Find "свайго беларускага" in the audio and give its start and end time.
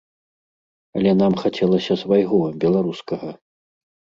2.05-3.29